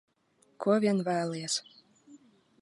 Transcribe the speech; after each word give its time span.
Ko 0.65 0.77
vien 0.85 1.03
vēlies. 1.09 1.59